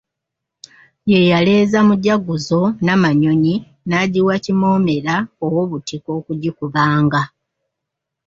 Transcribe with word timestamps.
Ye 1.09 1.19
yaleeza 1.31 1.79
Mujaguzo 1.87 2.61
Nnamanyonyi 2.73 3.55
n'agiwa 3.89 4.33
Kimoomera 4.43 5.15
ow'Obutiko 5.45 6.09
okugikubanga. 6.19 7.21